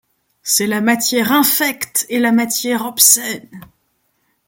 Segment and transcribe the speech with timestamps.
[0.41, 3.47] C’est la matière infecte et la matière obscène!